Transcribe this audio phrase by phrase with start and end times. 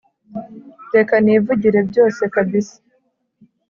[0.95, 2.77] reka nivugire byose kabisa